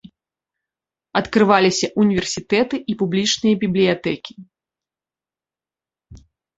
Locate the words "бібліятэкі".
3.67-4.41